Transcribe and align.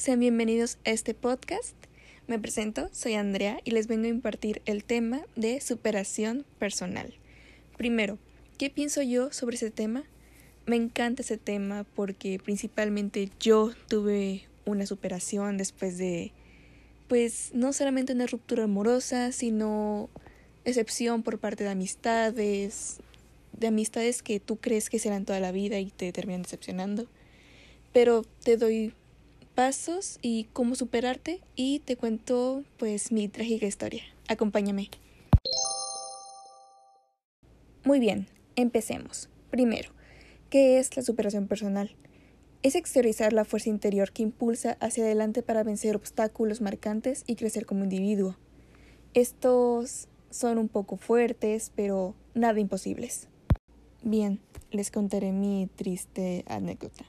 sean 0.00 0.18
bienvenidos 0.18 0.78
a 0.86 0.92
este 0.92 1.12
podcast. 1.12 1.74
Me 2.26 2.38
presento, 2.38 2.88
soy 2.90 3.14
Andrea 3.14 3.60
y 3.64 3.72
les 3.72 3.86
vengo 3.86 4.06
a 4.06 4.08
impartir 4.08 4.62
el 4.64 4.82
tema 4.82 5.20
de 5.36 5.60
superación 5.60 6.46
personal. 6.58 7.12
Primero, 7.76 8.16
¿qué 8.56 8.70
pienso 8.70 9.02
yo 9.02 9.30
sobre 9.30 9.56
ese 9.56 9.70
tema? 9.70 10.04
Me 10.64 10.76
encanta 10.76 11.20
ese 11.20 11.36
tema 11.36 11.84
porque 11.94 12.40
principalmente 12.42 13.28
yo 13.40 13.72
tuve 13.88 14.46
una 14.64 14.86
superación 14.86 15.58
después 15.58 15.98
de, 15.98 16.32
pues, 17.06 17.50
no 17.52 17.74
solamente 17.74 18.14
una 18.14 18.26
ruptura 18.26 18.64
amorosa, 18.64 19.32
sino 19.32 20.08
excepción 20.64 21.22
por 21.22 21.38
parte 21.38 21.64
de 21.64 21.70
amistades, 21.70 23.00
de 23.52 23.66
amistades 23.66 24.22
que 24.22 24.40
tú 24.40 24.56
crees 24.56 24.88
que 24.88 24.98
serán 24.98 25.26
toda 25.26 25.40
la 25.40 25.52
vida 25.52 25.78
y 25.78 25.90
te 25.90 26.10
terminan 26.10 26.40
decepcionando. 26.40 27.06
Pero 27.92 28.24
te 28.44 28.56
doy 28.56 28.94
pasos 29.54 30.18
y 30.22 30.44
cómo 30.52 30.74
superarte 30.74 31.40
y 31.56 31.80
te 31.80 31.96
cuento 31.96 32.64
pues 32.78 33.12
mi 33.12 33.28
trágica 33.28 33.66
historia. 33.66 34.02
Acompáñame. 34.28 34.90
Muy 37.84 37.98
bien, 37.98 38.26
empecemos. 38.56 39.28
Primero, 39.50 39.90
¿qué 40.50 40.78
es 40.78 40.96
la 40.96 41.02
superación 41.02 41.46
personal? 41.46 41.94
Es 42.62 42.74
exteriorizar 42.74 43.32
la 43.32 43.46
fuerza 43.46 43.70
interior 43.70 44.12
que 44.12 44.22
impulsa 44.22 44.76
hacia 44.80 45.04
adelante 45.04 45.42
para 45.42 45.62
vencer 45.62 45.96
obstáculos 45.96 46.60
marcantes 46.60 47.24
y 47.26 47.36
crecer 47.36 47.64
como 47.64 47.84
individuo. 47.84 48.36
Estos 49.14 50.08
son 50.30 50.58
un 50.58 50.68
poco 50.68 50.96
fuertes, 50.96 51.72
pero 51.74 52.14
nada 52.34 52.60
imposibles. 52.60 53.28
Bien, 54.02 54.40
les 54.70 54.90
contaré 54.90 55.32
mi 55.32 55.68
triste 55.74 56.44
anécdota. 56.46 57.04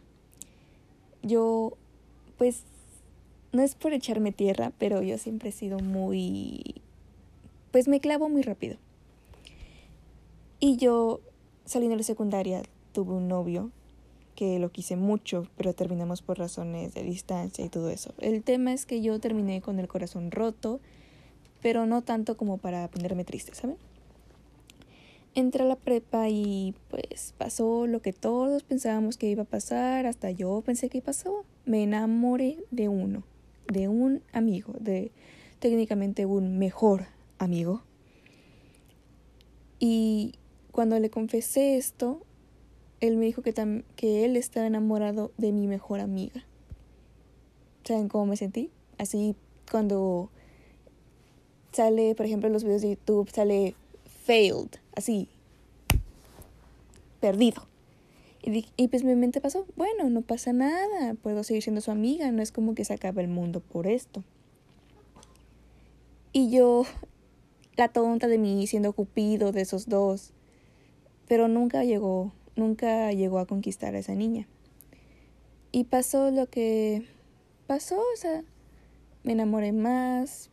Yo, 1.22 1.78
pues, 2.42 2.64
no 3.52 3.62
es 3.62 3.76
por 3.76 3.94
echarme 3.94 4.32
tierra, 4.32 4.72
pero 4.80 5.04
yo 5.04 5.20
siempre 5.20 5.50
he 5.50 5.52
sido 5.52 5.78
muy... 5.78 6.82
Pues 7.70 7.88
me 7.88 8.00
clavo 8.00 8.30
muy 8.30 8.42
rápido. 8.42 8.78
Y 10.60 10.78
yo, 10.78 11.20
saliendo 11.66 11.94
de 11.94 11.98
la 12.00 12.04
secundaria, 12.04 12.64
tuve 12.94 13.14
un 13.14 13.28
novio 13.28 13.70
que 14.34 14.58
lo 14.58 14.72
quise 14.72 14.96
mucho, 14.96 15.46
pero 15.56 15.76
terminamos 15.76 16.24
por 16.24 16.40
razones 16.40 16.96
de 16.96 17.04
distancia 17.04 17.64
y 17.64 17.70
todo 17.70 17.92
eso. 17.92 18.12
El 18.18 18.42
tema 18.42 18.74
es 18.74 18.88
que 18.88 19.04
yo 19.04 19.20
terminé 19.20 19.62
con 19.62 19.78
el 19.78 19.88
corazón 19.88 20.32
roto, 20.32 20.80
pero 21.62 21.86
no 21.86 22.02
tanto 22.02 22.38
como 22.38 22.58
para 22.58 22.88
ponerme 22.88 23.24
triste, 23.24 23.54
¿saben? 23.54 23.78
entré 25.36 25.64
a 25.64 25.68
la 25.68 25.76
prepa 25.76 26.28
y 26.28 26.74
pues 26.90 27.36
pasó 27.38 27.86
lo 27.86 28.02
que 28.02 28.14
todos 28.14 28.64
pensábamos 28.64 29.18
que 29.18 29.30
iba 29.30 29.44
a 29.44 29.46
pasar, 29.46 30.08
hasta 30.08 30.32
yo 30.32 30.64
pensé 30.66 30.90
que 30.90 31.04
pasó. 31.04 31.46
Me 31.66 31.84
enamoré 31.84 32.58
de 32.72 32.90
uno, 32.90 33.24
de 33.68 33.88
un 33.88 34.22
amigo, 34.34 34.74
de 34.80 35.12
técnicamente 35.60 36.26
un 36.26 36.58
mejor 36.58 37.08
amigo. 37.38 37.84
Y 39.80 40.36
cuando 40.72 41.00
le 41.00 41.10
confesé 41.10 41.78
esto, 41.78 42.22
él 43.00 43.18
me 43.18 43.26
dijo 43.26 43.42
que, 43.42 43.54
que 43.96 44.26
él 44.26 44.38
estaba 44.38 44.68
enamorado 44.68 45.32
de 45.38 45.52
mi 45.52 45.68
mejor 45.68 46.00
amiga. 46.00 46.44
¿Saben 47.84 48.08
cómo 48.10 48.26
me 48.28 48.38
sentí? 48.38 48.70
Así 48.98 49.36
cuando 49.70 50.30
sale, 51.72 52.14
por 52.16 52.26
ejemplo, 52.26 52.48
en 52.48 52.54
los 52.54 52.64
videos 52.64 52.82
de 52.82 52.92
YouTube, 52.92 53.30
sale 53.32 53.76
failed, 54.26 54.70
así, 54.96 55.30
perdido. 57.20 57.71
Y, 58.44 58.66
y, 58.76 58.88
pues 58.88 59.04
mi 59.04 59.16
mente 59.16 59.40
pasó, 59.40 59.68
bueno, 59.76 60.10
no 60.10 60.22
pasa 60.22 60.52
nada, 60.52 61.14
puedo 61.14 61.44
seguir 61.44 61.62
siendo 61.62 61.82
su 61.82 61.92
amiga, 61.92 62.32
no 62.32 62.42
es 62.42 62.52
como 62.52 62.74
que 62.74 62.86
se 62.86 62.94
acaba 62.94 63.22
el 63.22 63.28
mundo 63.28 63.60
por 63.60 63.86
esto. 63.86 64.24
Y 66.34 66.50
yo, 66.50 66.86
la 67.76 67.90
tonta 67.90 68.28
de 68.28 68.38
mí, 68.38 68.66
siendo 68.66 68.94
cupido 68.94 69.52
de 69.52 69.62
esos 69.62 69.90
dos, 69.90 70.32
pero 71.28 71.48
nunca 71.48 71.84
llegó, 71.84 72.32
nunca 72.56 73.12
llegó 73.12 73.40
a 73.40 73.46
conquistar 73.46 73.96
a 73.96 74.00
esa 74.00 74.16
niña. 74.16 74.48
Y 75.74 75.84
pasó 75.84 76.32
lo 76.32 76.48
que 76.48 77.06
pasó, 77.68 77.98
o 78.00 78.18
sea, 78.18 78.44
me 79.24 79.34
enamoré 79.34 79.74
más 79.74 80.50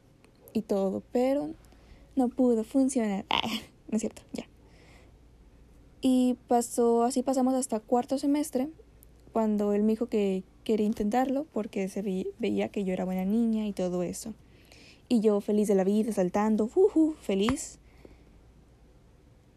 y 0.53 0.63
todo, 0.63 1.03
pero 1.13 1.51
no 2.17 2.29
pudo 2.29 2.65
funcionar. 2.65 3.25
Ah, 3.31 3.49
no 3.89 3.97
es 3.97 4.01
cierto, 4.01 4.23
ya. 4.33 4.48
Y 6.01 6.37
pasó, 6.47 7.03
así 7.03 7.23
pasamos 7.23 7.55
hasta 7.55 7.81
cuarto 7.81 8.19
semestre, 8.19 8.69
cuando 9.33 9.73
él 9.73 9.83
me 9.83 9.93
dijo 9.93 10.07
que 10.07 10.45
quería 10.65 10.87
intentarlo 10.87 11.47
porque 11.53 11.89
se 11.89 12.03
veía 12.39 12.69
que 12.69 12.85
yo 12.85 12.93
era 12.93 13.05
buena 13.05 13.25
niña 13.25 13.67
y 13.67 13.73
todo 13.73 14.03
eso. 14.03 14.35
Y 15.09 15.21
yo 15.21 15.41
feliz 15.41 15.69
de 15.69 15.75
la 15.75 15.85
vida, 15.85 16.13
saltando, 16.13 16.71
uh, 16.75 17.13
feliz. 17.21 17.79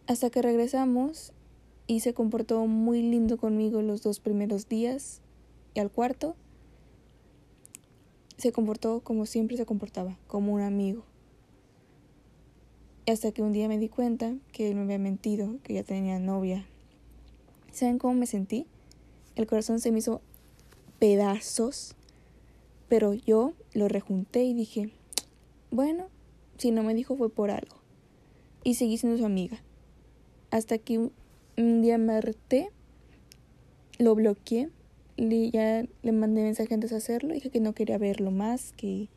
Hasta 0.08 0.30
que 0.30 0.42
regresamos 0.42 1.34
y 1.88 2.00
se 2.00 2.14
comportó 2.14 2.66
muy 2.68 3.02
lindo 3.02 3.38
conmigo 3.38 3.82
los 3.82 4.02
dos 4.02 4.20
primeros 4.20 4.70
días 4.70 5.22
y 5.74 5.80
al 5.80 5.92
cuarto 5.92 6.36
se 8.38 8.52
comportó 8.52 9.02
como 9.02 9.26
siempre 9.26 9.58
se 9.58 9.66
comportaba, 9.66 10.18
como 10.28 10.54
un 10.54 10.62
amigo. 10.62 11.04
Hasta 13.08 13.32
que 13.32 13.42
un 13.42 13.52
día 13.52 13.68
me 13.68 13.80
di 13.80 13.90
cuenta 13.90 14.36
que 14.52 14.70
él 14.70 14.76
me 14.76 14.84
había 14.84 15.00
mentido, 15.00 15.58
que 15.64 15.74
ya 15.74 15.84
tenía 15.84 16.20
novia. 16.20 16.66
¿Saben 17.72 17.98
cómo 17.98 18.14
me 18.14 18.28
sentí? 18.28 18.68
El 19.36 19.48
corazón 19.48 19.80
se 19.80 19.92
me 19.92 20.00
hizo 20.00 20.22
pedazos, 21.00 21.96
pero 22.90 23.14
yo 23.14 23.54
lo 23.74 23.88
rejunté 23.88 24.44
y 24.44 24.54
dije, 24.54 24.92
bueno, 25.72 26.10
si 26.58 26.70
no 26.70 26.84
me 26.84 26.94
dijo 26.94 27.16
fue 27.16 27.30
por 27.30 27.50
algo. 27.50 27.76
Y 28.64 28.76
seguí 28.76 28.98
siendo 28.98 29.18
su 29.18 29.26
amiga. 29.26 29.64
Hasta 30.52 30.78
que 30.78 31.00
un, 31.00 31.82
día 31.82 31.98
me 31.98 32.14
harté, 32.14 32.70
lo 33.98 34.14
bloqueé, 34.14 34.70
le, 35.18 35.50
ya 35.50 35.86
le 36.04 36.12
mandé 36.12 36.44
mensaje 36.44 36.74
antes 36.74 36.92
de 36.92 36.98
hacerlo, 36.98 37.34
dije 37.34 37.50
que 37.50 37.62
no 37.62 37.74
quería 37.74 37.98
verlo 37.98 38.30
más, 38.30 38.74
que 38.74 39.08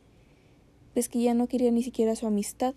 pues 0.93 1.09
que 1.09 1.21
ya 1.21 1.33
no 1.33 1.47
quería 1.47 1.71
ni 1.71 1.83
siquiera 1.83 2.15
su 2.15 2.25
amistad. 2.25 2.73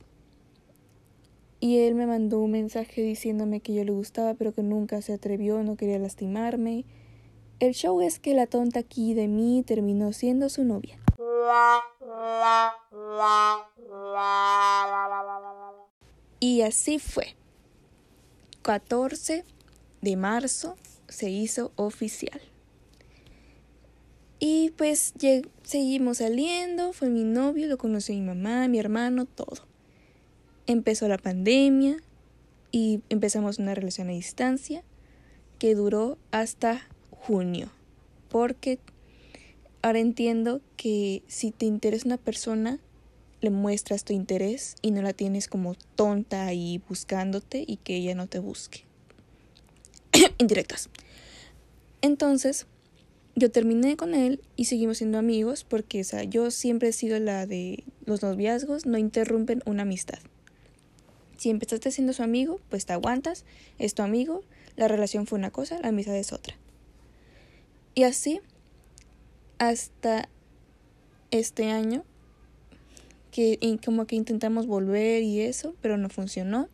Y 1.61 1.79
él 1.79 1.97
me 1.97 2.07
mandó 2.07 2.39
un 2.39 2.53
mensaje 2.53 3.03
diciéndome 3.03 3.61
que 3.61 3.75
yo 3.75 3.83
le 3.83 3.91
gustaba, 3.91 4.35
pero 4.35 4.53
que 4.53 4.63
nunca 4.63 5.03
se 5.03 5.13
atrevió, 5.13 5.63
no 5.65 5.77
quería 5.77 5.99
lastimarme. 5.99 6.85
El 7.59 7.75
show 7.75 8.01
es 8.01 8.21
que 8.21 8.35
la 8.35 8.47
tonta 8.47 8.79
aquí 8.81 9.13
de 9.15 9.27
mí 9.27 9.65
terminó 9.67 10.13
siendo 10.13 10.49
su 10.49 10.63
novia. 10.63 11.01
Y 16.39 16.63
así 16.63 17.01
fue. 17.01 17.35
14 18.63 19.45
de 20.01 20.17
marzo 20.17 20.77
se 21.09 21.29
hizo 21.29 21.73
oficial. 21.75 22.41
Y 24.39 24.71
pues 24.77 25.15
seguimos 25.65 26.19
saliendo, 26.19 26.93
fue 26.93 27.09
mi 27.09 27.25
novio, 27.25 27.67
lo 27.67 27.79
conoció 27.79 28.15
mi 28.15 28.21
mamá, 28.21 28.69
mi 28.69 28.79
hermano, 28.79 29.25
todo 29.27 29.68
empezó 30.69 31.09
la 31.09 31.19
pandemia 31.19 31.97
y 32.71 33.01
empezamos 33.09 33.59
una 33.59 33.75
relación 33.75 34.09
a 34.11 34.13
distancia 34.13 34.85
que 35.59 35.75
duró 35.75 36.19
hasta 36.31 36.87
junio. 37.11 37.73
Porque 38.29 38.79
ahora 39.83 39.99
entiendo 39.99 40.61
que 40.77 41.23
si 41.27 41.51
te 41.51 41.67
interesa 41.67 42.07
una 42.07 42.19
persona, 42.19 42.79
le 43.41 43.51
muestras 43.51 44.05
tu 44.05 44.13
interés 44.13 44.77
y 44.83 44.91
no 44.91 45.01
la 45.03 45.15
tienes 45.15 45.49
como 45.49 45.75
tonta 45.97 46.47
ahí 46.47 46.83
buscándote 46.89 47.65
y 47.67 47.79
que 47.79 47.97
ella 47.97 48.15
no 48.15 48.27
te 48.27 48.39
busque. 48.39 48.85
Indirectas. 50.39 50.91
Entonces, 52.03 52.67
yo 53.37 53.51
terminé 53.51 53.97
con 53.97 54.15
él 54.15 54.43
y 54.57 54.67
seguimos 54.67 54.99
siendo 54.99 55.17
amigos 55.17 55.65
porque 55.65 56.03
o 56.03 56.23
yo 56.25 56.51
siempre 56.51 56.89
he 56.89 56.93
sido 56.93 57.19
la 57.21 57.47
de 57.47 57.85
los 58.05 58.23
noviazgos 58.23 58.85
no 58.85 58.99
interrumpen 58.99 59.63
una 59.65 59.83
amistad. 59.83 60.19
Si 61.39 61.51
empezaste 61.51 61.91
siendo 61.91 62.13
su 62.13 62.23
amigo, 62.23 62.61
pues 62.69 62.85
te 62.85 62.93
aguantas, 62.93 63.45
es 63.79 63.95
tu 63.95 64.03
amigo, 64.03 64.43
la 64.77 64.89
relación 64.89 65.27
fue 65.27 65.39
una 65.39 65.51
cosa, 65.51 65.81
la 65.81 65.89
amistad 65.89 66.17
es 66.17 66.33
otra. 66.33 66.57
Y 67.95 68.03
así 68.03 68.41
hasta 69.59 70.29
este 71.31 71.71
año, 71.71 72.05
que 73.31 73.59
como 73.85 74.07
que 74.07 74.17
intentamos 74.17 74.67
volver 74.67 75.23
y 75.23 75.41
eso, 75.41 75.75
pero 75.81 75.97
no 75.97 76.09
funcionó. 76.09 76.69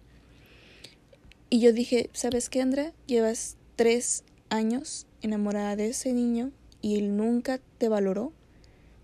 Y 1.51 1.61
yo 1.61 1.73
dije, 1.73 2.09
¿sabes 2.13 2.49
qué, 2.49 2.63
Andrea? 2.63 2.93
Llevas 3.07 3.57
tres 3.77 4.25
años 4.49 5.07
enamorada 5.21 5.77
de 5.77 5.89
ese 5.89 6.13
niño 6.13 6.53
y 6.81 6.97
él 6.97 7.17
nunca 7.17 7.61
te 7.79 7.89
valoró. 7.89 8.33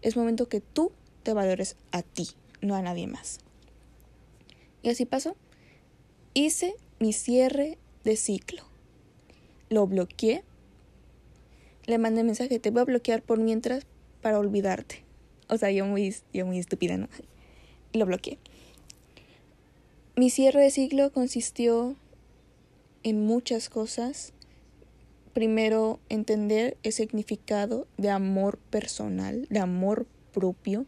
Es 0.00 0.16
momento 0.16 0.48
que 0.48 0.60
tú 0.60 0.92
te 1.22 1.34
valores 1.34 1.76
a 1.92 2.02
ti, 2.02 2.30
no 2.62 2.74
a 2.74 2.82
nadie 2.82 3.06
más. 3.06 3.40
Y 4.82 4.88
así 4.88 5.04
pasó. 5.04 5.36
Hice 6.32 6.76
mi 7.00 7.12
cierre 7.12 7.76
de 8.04 8.14
ciclo. 8.14 8.62
Lo 9.68 9.88
bloqueé. 9.88 10.44
Le 11.86 11.98
mandé 11.98 12.22
mensaje, 12.22 12.60
te 12.60 12.70
voy 12.70 12.82
a 12.82 12.84
bloquear 12.84 13.20
por 13.20 13.40
mientras 13.40 13.84
para 14.22 14.38
olvidarte. 14.38 15.02
O 15.48 15.56
sea, 15.56 15.72
yo 15.72 15.84
muy, 15.86 16.14
yo 16.32 16.46
muy 16.46 16.60
estúpida, 16.60 16.96
¿no? 16.96 17.08
Lo 17.92 18.06
bloqueé. 18.06 18.38
Mi 20.14 20.30
cierre 20.30 20.62
de 20.62 20.70
ciclo 20.70 21.10
consistió 21.10 21.96
en 23.02 23.26
muchas 23.26 23.68
cosas. 23.68 24.32
Primero, 25.32 25.98
entender 26.10 26.76
el 26.84 26.92
significado 26.92 27.88
de 27.96 28.10
amor 28.10 28.58
personal, 28.70 29.48
de 29.50 29.58
amor 29.58 30.06
propio, 30.32 30.86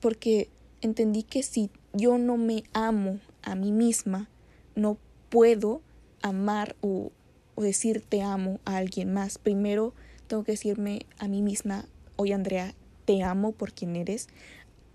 porque 0.00 0.50
entendí 0.82 1.22
que 1.22 1.42
si 1.42 1.70
yo 1.94 2.18
no 2.18 2.36
me 2.36 2.64
amo 2.74 3.18
a 3.46 3.54
mí 3.54 3.72
misma, 3.72 4.28
no 4.74 4.98
puedo 5.30 5.80
amar 6.20 6.76
o, 6.82 7.12
o 7.54 7.62
decir 7.62 8.04
te 8.06 8.20
amo 8.20 8.60
a 8.66 8.76
alguien 8.76 9.14
más. 9.14 9.38
Primero 9.38 9.94
tengo 10.26 10.44
que 10.44 10.52
decirme 10.52 11.06
a 11.18 11.28
mí 11.28 11.40
misma, 11.40 11.86
oye 12.16 12.34
Andrea, 12.34 12.74
te 13.06 13.22
amo 13.22 13.52
por 13.52 13.72
quien 13.72 13.96
eres, 13.96 14.28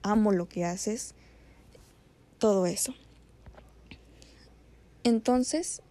amo 0.04 0.32
lo 0.32 0.48
que 0.48 0.66
haces, 0.66 1.16
todo 2.38 2.66
eso. 2.66 2.94
Entonces, 5.04 5.82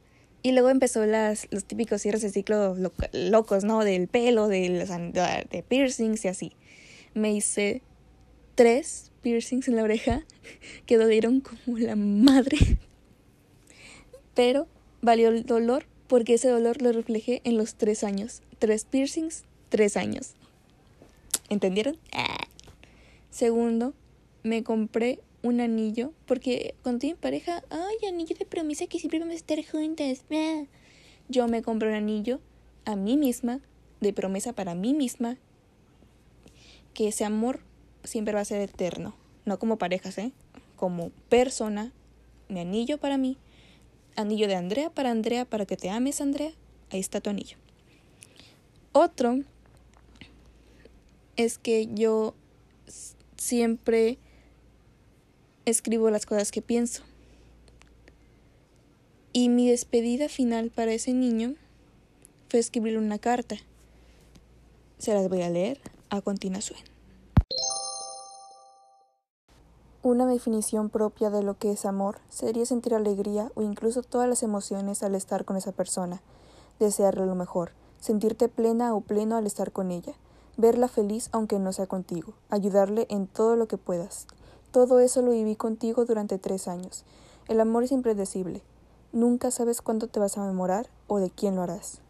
y 0.42 0.52
luego 0.52 0.68
empezó 0.68 1.06
las, 1.06 1.48
los 1.50 1.64
típicos 1.64 2.02
cierres 2.02 2.22
de 2.22 2.30
ciclo 2.30 2.76
locos, 3.12 3.64
¿no? 3.64 3.84
Del 3.84 4.06
pelo, 4.06 4.48
de, 4.48 4.68
de 5.50 5.62
piercings 5.62 6.24
y 6.26 6.28
así. 6.28 6.52
Me 7.14 7.32
hice 7.32 7.82
tres 8.54 9.09
piercings 9.22 9.68
en 9.68 9.76
la 9.76 9.82
oreja 9.82 10.24
que 10.86 10.96
dolieron 10.96 11.40
como 11.40 11.78
la 11.78 11.96
madre. 11.96 12.58
Pero 14.34 14.66
valió 15.02 15.28
el 15.28 15.44
dolor 15.44 15.86
porque 16.06 16.34
ese 16.34 16.48
dolor 16.48 16.82
lo 16.82 16.92
reflejé 16.92 17.40
en 17.44 17.56
los 17.56 17.74
tres 17.74 18.04
años. 18.04 18.42
Tres 18.58 18.84
piercings, 18.84 19.44
tres 19.68 19.96
años. 19.96 20.34
¿Entendieron? 21.48 21.98
Ah. 22.12 22.46
Segundo, 23.30 23.94
me 24.42 24.62
compré 24.64 25.20
un 25.42 25.60
anillo 25.60 26.12
porque 26.26 26.74
cuando 26.82 27.06
en 27.06 27.16
pareja, 27.16 27.62
ay, 27.70 28.08
anillo 28.08 28.36
de 28.36 28.44
promesa 28.44 28.86
que 28.86 28.98
siempre 28.98 29.20
vamos 29.20 29.34
a 29.34 29.36
estar 29.36 29.64
juntas. 29.64 30.24
Ah. 30.30 30.64
Yo 31.28 31.46
me 31.48 31.62
compré 31.62 31.88
un 31.88 31.94
anillo 31.94 32.40
a 32.84 32.96
mí 32.96 33.16
misma, 33.16 33.60
de 34.00 34.12
promesa 34.12 34.52
para 34.52 34.74
mí 34.74 34.94
misma, 34.94 35.36
que 36.94 37.08
ese 37.08 37.24
amor 37.24 37.60
siempre 38.04 38.34
va 38.34 38.40
a 38.40 38.44
ser 38.44 38.60
eterno. 38.60 39.14
No 39.44 39.58
como 39.58 39.76
parejas, 39.76 40.18
¿eh? 40.18 40.32
Como 40.76 41.10
persona, 41.28 41.92
mi 42.48 42.60
anillo 42.60 42.98
para 42.98 43.18
mí, 43.18 43.36
anillo 44.16 44.48
de 44.48 44.54
Andrea 44.54 44.90
para 44.90 45.10
Andrea, 45.10 45.44
para 45.44 45.66
que 45.66 45.76
te 45.76 45.90
ames, 45.90 46.20
Andrea. 46.20 46.52
Ahí 46.90 47.00
está 47.00 47.20
tu 47.20 47.30
anillo. 47.30 47.56
Otro 48.92 49.38
es 51.36 51.58
que 51.58 51.88
yo 51.94 52.34
siempre 53.36 54.18
escribo 55.64 56.10
las 56.10 56.26
cosas 56.26 56.50
que 56.50 56.62
pienso. 56.62 57.02
Y 59.32 59.48
mi 59.48 59.68
despedida 59.68 60.28
final 60.28 60.70
para 60.70 60.92
ese 60.92 61.12
niño 61.12 61.54
fue 62.48 62.58
escribirle 62.58 62.98
una 62.98 63.18
carta. 63.18 63.56
Se 64.98 65.14
las 65.14 65.28
voy 65.28 65.42
a 65.42 65.50
leer 65.50 65.80
a 66.10 66.20
continuación. 66.20 66.89
Una 70.02 70.24
definición 70.24 70.88
propia 70.88 71.28
de 71.28 71.42
lo 71.42 71.58
que 71.58 71.72
es 71.72 71.84
amor 71.84 72.20
sería 72.30 72.64
sentir 72.64 72.94
alegría 72.94 73.52
o 73.54 73.60
incluso 73.60 74.02
todas 74.02 74.26
las 74.26 74.42
emociones 74.42 75.02
al 75.02 75.14
estar 75.14 75.44
con 75.44 75.58
esa 75.58 75.72
persona, 75.72 76.22
desearle 76.78 77.26
lo 77.26 77.34
mejor, 77.34 77.72
sentirte 78.00 78.48
plena 78.48 78.94
o 78.94 79.02
pleno 79.02 79.36
al 79.36 79.46
estar 79.46 79.72
con 79.72 79.90
ella, 79.90 80.14
verla 80.56 80.88
feliz 80.88 81.28
aunque 81.32 81.58
no 81.58 81.74
sea 81.74 81.86
contigo, 81.86 82.32
ayudarle 82.48 83.06
en 83.10 83.26
todo 83.26 83.56
lo 83.56 83.68
que 83.68 83.76
puedas. 83.76 84.26
Todo 84.70 85.00
eso 85.00 85.20
lo 85.20 85.32
viví 85.32 85.54
contigo 85.54 86.06
durante 86.06 86.38
tres 86.38 86.66
años. 86.66 87.04
El 87.46 87.60
amor 87.60 87.84
es 87.84 87.92
impredecible. 87.92 88.62
Nunca 89.12 89.50
sabes 89.50 89.82
cuándo 89.82 90.06
te 90.06 90.18
vas 90.18 90.38
a 90.38 90.46
memorar 90.46 90.88
o 91.08 91.18
de 91.18 91.28
quién 91.28 91.56
lo 91.56 91.62
harás. 91.62 92.00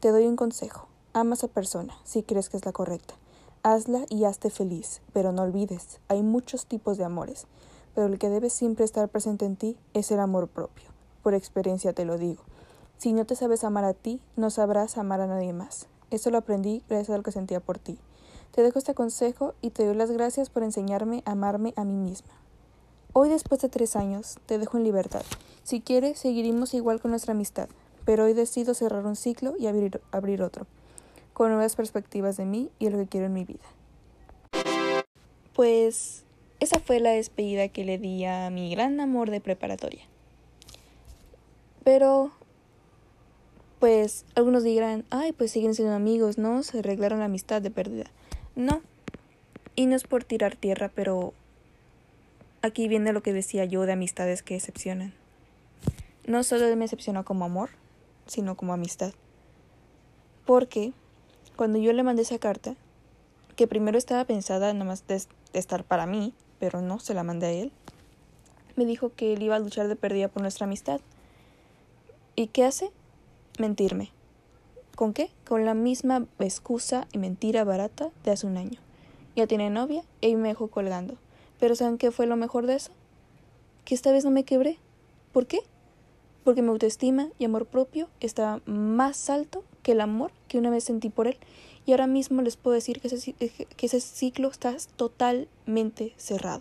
Te 0.00 0.10
doy 0.10 0.26
un 0.26 0.36
consejo. 0.36 0.86
Ama 1.14 1.30
a 1.30 1.34
esa 1.38 1.48
persona, 1.48 1.94
si 2.04 2.22
crees 2.22 2.50
que 2.50 2.58
es 2.58 2.66
la 2.66 2.72
correcta. 2.72 3.14
Hazla 3.70 4.06
y 4.08 4.24
hazte 4.24 4.48
feliz, 4.48 5.02
pero 5.12 5.30
no 5.30 5.42
olvides, 5.42 6.00
hay 6.08 6.22
muchos 6.22 6.64
tipos 6.64 6.96
de 6.96 7.04
amores, 7.04 7.46
pero 7.94 8.06
el 8.06 8.18
que 8.18 8.30
debe 8.30 8.48
siempre 8.48 8.86
estar 8.86 9.06
presente 9.10 9.44
en 9.44 9.56
ti 9.56 9.76
es 9.92 10.10
el 10.10 10.20
amor 10.20 10.48
propio. 10.48 10.88
Por 11.22 11.34
experiencia 11.34 11.92
te 11.92 12.06
lo 12.06 12.16
digo. 12.16 12.42
Si 12.96 13.12
no 13.12 13.26
te 13.26 13.36
sabes 13.36 13.64
amar 13.64 13.84
a 13.84 13.92
ti, 13.92 14.22
no 14.36 14.48
sabrás 14.48 14.96
amar 14.96 15.20
a 15.20 15.26
nadie 15.26 15.52
más. 15.52 15.86
Eso 16.10 16.30
lo 16.30 16.38
aprendí 16.38 16.82
gracias 16.88 17.10
a 17.10 17.18
lo 17.18 17.22
que 17.22 17.30
sentía 17.30 17.60
por 17.60 17.78
ti. 17.78 17.98
Te 18.52 18.62
dejo 18.62 18.78
este 18.78 18.94
consejo 18.94 19.52
y 19.60 19.68
te 19.68 19.84
doy 19.84 19.96
las 19.96 20.12
gracias 20.12 20.48
por 20.48 20.62
enseñarme 20.62 21.22
a 21.26 21.32
amarme 21.32 21.74
a 21.76 21.84
mí 21.84 21.92
misma. 21.92 22.32
Hoy, 23.12 23.28
después 23.28 23.60
de 23.60 23.68
tres 23.68 23.96
años, 23.96 24.38
te 24.46 24.56
dejo 24.56 24.78
en 24.78 24.84
libertad. 24.84 25.24
Si 25.62 25.82
quieres, 25.82 26.18
seguiremos 26.18 26.72
igual 26.72 27.02
con 27.02 27.10
nuestra 27.10 27.34
amistad, 27.34 27.68
pero 28.06 28.24
hoy 28.24 28.32
decido 28.32 28.72
cerrar 28.72 29.04
un 29.04 29.14
ciclo 29.14 29.56
y 29.58 29.66
abrir, 29.66 30.00
abrir 30.10 30.42
otro 30.42 30.64
con 31.38 31.50
nuevas 31.50 31.76
perspectivas 31.76 32.36
de 32.36 32.44
mí 32.44 32.68
y 32.80 32.88
lo 32.90 32.98
que 32.98 33.06
quiero 33.06 33.26
en 33.26 33.32
mi 33.32 33.44
vida. 33.44 33.62
Pues 35.54 36.24
esa 36.58 36.80
fue 36.80 36.98
la 36.98 37.10
despedida 37.10 37.68
que 37.68 37.84
le 37.84 37.96
di 37.96 38.24
a 38.24 38.50
mi 38.50 38.72
gran 38.72 38.98
amor 38.98 39.30
de 39.30 39.40
preparatoria. 39.40 40.02
Pero, 41.84 42.32
pues 43.78 44.24
algunos 44.34 44.64
dirán, 44.64 45.04
ay, 45.10 45.30
pues 45.30 45.52
siguen 45.52 45.76
siendo 45.76 45.94
amigos, 45.94 46.38
¿no? 46.38 46.64
Se 46.64 46.80
arreglaron 46.80 47.20
la 47.20 47.26
amistad 47.26 47.62
de 47.62 47.70
pérdida. 47.70 48.06
No. 48.56 48.82
Y 49.76 49.86
no 49.86 49.94
es 49.94 50.02
por 50.02 50.24
tirar 50.24 50.56
tierra, 50.56 50.90
pero 50.92 51.34
aquí 52.62 52.88
viene 52.88 53.12
lo 53.12 53.22
que 53.22 53.32
decía 53.32 53.64
yo 53.64 53.86
de 53.86 53.92
amistades 53.92 54.42
que 54.42 54.54
decepcionan. 54.54 55.14
No 56.26 56.42
solo 56.42 56.66
me 56.74 56.86
decepcionó 56.86 57.24
como 57.24 57.44
amor, 57.44 57.70
sino 58.26 58.56
como 58.56 58.72
amistad. 58.72 59.12
Porque 60.44 60.92
cuando 61.58 61.80
yo 61.80 61.92
le 61.92 62.04
mandé 62.04 62.22
esa 62.22 62.38
carta, 62.38 62.76
que 63.56 63.66
primero 63.66 63.98
estaba 63.98 64.24
pensada 64.24 64.72
nomás 64.74 65.04
de, 65.08 65.20
estar 65.54 65.82
para 65.82 66.06
mí, 66.06 66.32
pero 66.60 66.80
no 66.82 67.00
se 67.00 67.14
la 67.14 67.24
mandé 67.24 67.46
a 67.46 67.50
él, 67.50 67.72
me 68.76 68.86
dijo 68.86 69.10
que 69.16 69.32
él 69.32 69.42
iba 69.42 69.56
a 69.56 69.58
luchar 69.58 69.88
de 69.88 69.96
pérdida 69.96 70.28
por 70.28 70.40
nuestra 70.40 70.66
amistad. 70.66 71.00
¿Y 72.36 72.46
qué 72.46 72.64
hace? 72.64 72.92
Mentirme. 73.58 74.12
¿Con 74.94 75.12
qué? 75.12 75.32
Con 75.48 75.64
la 75.64 75.74
misma 75.74 76.26
excusa 76.38 77.08
y 77.12 77.18
mentira 77.18 77.64
barata 77.64 78.10
de 78.22 78.30
hace 78.30 78.46
un 78.46 78.56
año. 78.56 78.78
Ya 79.34 79.48
tiene 79.48 79.68
novia 79.68 80.04
y 80.20 80.36
me 80.36 80.46
dejó 80.46 80.68
colgando. 80.68 81.16
Pero 81.58 81.74
¿saben 81.74 81.98
qué 81.98 82.12
fue 82.12 82.26
lo 82.26 82.36
mejor 82.36 82.66
de 82.66 82.76
eso? 82.76 82.92
Que 83.84 83.96
esta 83.96 84.12
vez 84.12 84.24
no 84.24 84.30
me 84.30 84.44
quebré. 84.44 84.78
¿Por 85.32 85.48
qué? 85.48 85.58
Porque 86.44 86.62
mi 86.62 86.68
autoestima 86.68 87.30
y 87.36 87.46
amor 87.46 87.66
propio 87.66 88.08
estaba 88.20 88.60
más 88.64 89.28
alto 89.28 89.64
que 89.88 89.92
el 89.92 90.02
amor 90.02 90.32
que 90.48 90.58
una 90.58 90.68
vez 90.68 90.84
sentí 90.84 91.08
por 91.08 91.28
él. 91.28 91.38
Y 91.86 91.92
ahora 91.92 92.06
mismo 92.06 92.42
les 92.42 92.58
puedo 92.58 92.74
decir 92.74 93.00
que 93.00 93.08
ese, 93.08 93.32
que 93.32 93.86
ese 93.86 94.02
ciclo 94.02 94.50
está 94.50 94.76
totalmente 94.96 96.12
cerrado. 96.18 96.60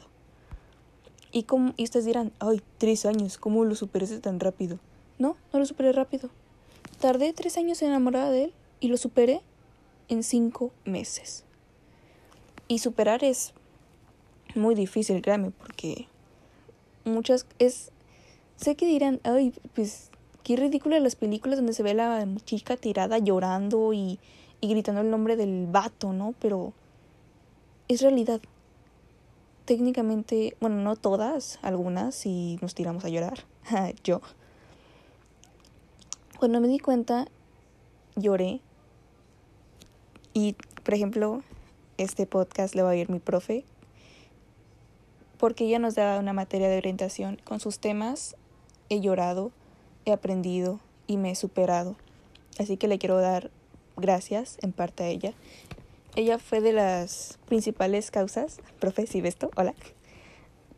Y, 1.34 1.43
como, 1.43 1.74
y 1.75 1.84
ustedes 1.84 2.05
dirán, 2.05 2.31
ay, 2.39 2.62
tres 2.77 3.05
años, 3.05 3.38
¿cómo 3.38 3.65
lo 3.65 3.75
superé 3.75 4.07
tan 4.19 4.39
rápido? 4.39 4.79
No, 5.19 5.36
no 5.51 5.60
lo 5.60 5.65
superé 5.65 5.91
rápido. 5.91 6.29
Tardé 7.01 7.34
tres 7.34 7.57
años 7.57 7.81
enamorada 7.81 8.31
de 8.31 8.46
él 8.46 8.53
y 8.79 8.88
lo 8.88 8.96
superé 8.96 9.41
en 10.07 10.24
cinco 10.24 10.72
meses. 10.86 11.43
Y 12.69 12.79
superar 12.79 13.25
es 13.25 13.51
muy 14.55 14.74
difícil, 14.74 15.22
créanme, 15.22 15.51
porque 15.51 16.07
muchas 17.03 17.46
es... 17.60 17.91
Sé 18.55 18.75
que 18.77 18.86
dirán, 18.86 19.19
ay, 19.25 19.53
pues 19.75 20.07
Qué 20.48 20.56
ridícula 20.56 20.98
las 21.01 21.18
películas 21.18 21.58
donde 21.58 21.74
se 21.74 21.84
ve 21.84 21.94
la 21.94 22.25
chica 22.46 22.77
tirada 22.77 23.18
llorando 23.18 23.92
y, 23.92 24.18
y 24.62 24.70
gritando 24.70 25.01
el 25.01 25.10
nombre 25.10 25.36
del 25.36 25.68
vato, 25.68 26.13
¿no? 26.13 26.36
Pero 26.39 26.72
es 27.89 28.01
realidad. 28.01 28.39
Técnicamente, 29.66 30.56
bueno, 30.62 30.77
no 30.77 30.96
todas, 30.96 31.60
algunas 31.63 32.25
y 32.25 32.58
nos 32.62 32.75
tiramos 32.75 33.04
a 33.04 33.10
llorar. 33.10 33.39
Yo. 34.06 34.22
Cuando 36.39 36.62
me 36.62 36.70
di 36.70 36.80
cuenta, 36.80 37.27
lloré. 38.16 38.62
Y, 40.34 40.56
por 40.86 40.94
ejemplo, 40.94 41.44
este 41.98 42.25
podcast 42.25 42.74
le 42.74 42.84
va 42.84 42.92
a 42.92 42.96
ir 42.96 43.10
mi 43.10 43.20
profe. 43.20 43.66
Porque 45.39 45.66
ella 45.66 45.80
nos 45.80 45.96
da 45.96 46.18
una 46.18 46.32
materia 46.32 46.70
de 46.70 46.77
orientación. 46.77 47.38
Con 47.44 47.60
sus 47.60 47.80
temas 47.80 48.38
he 48.88 49.01
llorado 49.01 49.51
he 50.08 50.14
aprendido 50.14 50.80
y 51.06 51.18
me 51.18 51.32
he 51.32 51.36
superado. 51.36 51.96
Así 52.58 52.78
que 52.78 52.88
le 52.88 52.98
quiero 52.98 53.18
dar 53.18 53.52
gracias 53.98 54.58
en 54.62 54.72
parte 54.72 55.04
a 55.04 55.08
ella. 55.08 55.34
Ella 56.16 56.40
fue 56.40 56.62
de 56.62 56.74
las 56.74 57.38
principales 57.46 58.10
causas, 58.10 58.60
profe, 58.80 59.06
si 59.06 59.20
esto, 59.20 59.52
hola, 59.56 59.76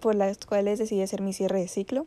por 0.01 0.15
las 0.15 0.37
cuales 0.45 0.79
decidí 0.79 1.01
hacer 1.01 1.21
mi 1.21 1.31
cierre 1.31 1.59
de 1.59 1.67
ciclo. 1.67 2.05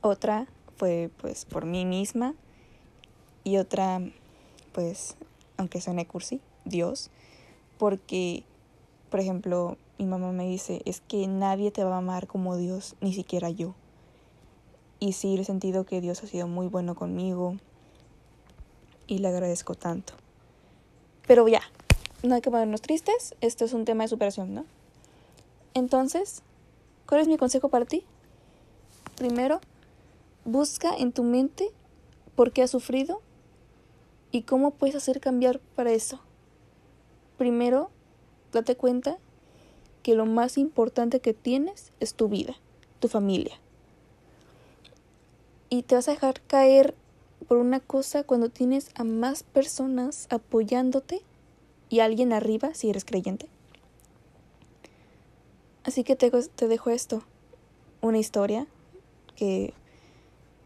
Otra 0.00 0.48
fue 0.76 1.10
pues 1.18 1.44
por 1.44 1.66
mí 1.66 1.84
misma 1.84 2.34
y 3.44 3.58
otra 3.58 4.00
pues, 4.72 5.16
aunque 5.56 5.80
suene 5.80 6.06
cursi, 6.06 6.40
Dios. 6.64 7.10
porque, 7.78 8.42
por 9.10 9.20
ejemplo, 9.20 9.76
mi 9.98 10.06
mamá 10.06 10.32
me 10.32 10.46
dice, 10.46 10.82
es 10.84 11.00
que 11.00 11.26
nadie 11.28 11.70
te 11.70 11.84
va 11.84 11.94
a 11.94 11.98
amar 11.98 12.26
como 12.26 12.56
Dios, 12.56 12.96
ni 13.00 13.12
siquiera 13.12 13.50
yo. 13.50 13.74
Y 15.00 15.12
sí, 15.12 15.36
he 15.38 15.44
sentido 15.44 15.84
que 15.84 16.00
Dios 16.00 16.22
ha 16.22 16.26
sido 16.26 16.48
muy 16.48 16.66
bueno 16.66 16.94
conmigo 16.94 17.56
y 19.06 19.18
le 19.18 19.28
agradezco 19.28 19.74
tanto. 19.74 20.14
Pero 21.26 21.46
ya, 21.46 21.62
no 22.22 22.34
hay 22.34 22.40
que 22.40 22.50
ponernos 22.50 22.82
tristes, 22.82 23.34
esto 23.40 23.64
es 23.64 23.72
un 23.72 23.84
tema 23.84 24.04
de 24.04 24.08
superación, 24.08 24.54
¿no? 24.54 24.64
Entonces, 25.74 26.42
¿cuál 27.06 27.20
es 27.20 27.28
mi 27.28 27.36
consejo 27.36 27.68
para 27.68 27.84
ti? 27.84 28.04
Primero, 29.16 29.60
busca 30.44 30.96
en 30.96 31.12
tu 31.12 31.22
mente 31.22 31.70
por 32.34 32.52
qué 32.52 32.62
has 32.62 32.70
sufrido 32.70 33.20
y 34.32 34.42
cómo 34.42 34.72
puedes 34.72 34.96
hacer 34.96 35.20
cambiar 35.20 35.60
para 35.76 35.92
eso. 35.92 36.20
Primero, 37.36 37.90
date 38.52 38.76
cuenta 38.76 39.18
que 40.02 40.14
lo 40.14 40.26
más 40.26 40.58
importante 40.58 41.20
que 41.20 41.34
tienes 41.34 41.92
es 42.00 42.14
tu 42.14 42.28
vida, 42.28 42.56
tu 42.98 43.08
familia. 43.08 43.58
Y 45.70 45.82
te 45.82 45.94
vas 45.94 46.08
a 46.08 46.12
dejar 46.12 46.40
caer 46.42 46.94
por 47.46 47.58
una 47.58 47.80
cosa 47.80 48.24
cuando 48.24 48.48
tienes 48.48 48.90
a 48.94 49.04
más 49.04 49.42
personas 49.42 50.26
apoyándote 50.30 51.22
y 51.88 52.00
alguien 52.00 52.32
arriba 52.32 52.74
si 52.74 52.90
eres 52.90 53.04
creyente. 53.04 53.48
Así 55.84 56.04
que 56.04 56.16
te, 56.16 56.30
te 56.30 56.68
dejo 56.68 56.90
esto, 56.90 57.22
una 58.00 58.18
historia 58.18 58.66
que 59.36 59.72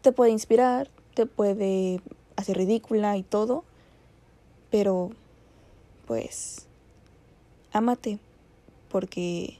te 0.01 0.11
puede 0.11 0.31
inspirar, 0.31 0.89
te 1.13 1.25
puede 1.25 2.01
hacer 2.35 2.57
ridícula 2.57 3.15
y 3.15 3.23
todo, 3.23 3.63
pero 4.69 5.11
pues 6.05 6.67
ámate 7.71 8.19
porque 8.89 9.59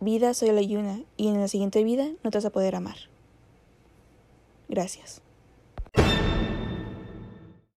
vida 0.00 0.32
soy 0.32 0.52
la 0.52 0.62
yuna 0.62 1.02
y 1.16 1.28
en 1.28 1.40
la 1.40 1.48
siguiente 1.48 1.84
vida 1.84 2.08
no 2.22 2.30
te 2.30 2.38
vas 2.38 2.44
a 2.46 2.50
poder 2.50 2.76
amar. 2.76 2.96
Gracias. 4.68 5.23